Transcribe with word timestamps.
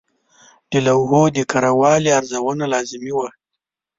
د 0.71 0.73
لوحو 0.85 1.21
د 1.35 1.37
کره 1.51 1.71
والي 1.79 2.09
ارزونه 2.19 2.65
لازمي 2.73 3.11
وه. 3.17 3.29